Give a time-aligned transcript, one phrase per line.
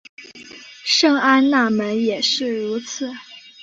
[0.83, 3.11] 圣安娜门也是如此。